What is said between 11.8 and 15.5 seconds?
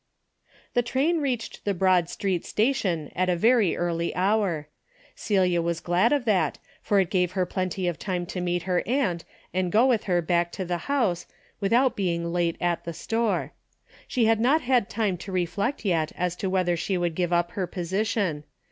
being late at the store. She had not had time to